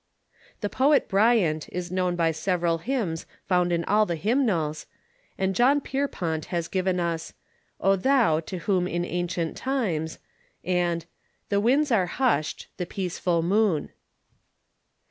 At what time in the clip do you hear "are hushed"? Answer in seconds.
11.91-12.65